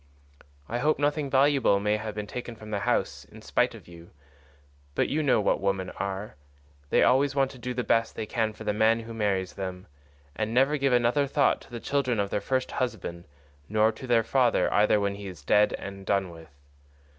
[0.67, 4.09] I hope nothing valuable may have been taken from the house in spite of you,
[4.95, 8.63] but you know what women are—they always want to do the best they can for
[8.63, 9.85] the man who marries them,
[10.35, 13.27] and never give another thought to the children of their first husband,
[13.69, 16.49] nor to their father either when he is dead and done with.